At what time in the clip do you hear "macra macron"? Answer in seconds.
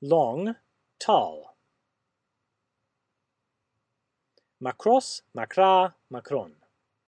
5.36-6.52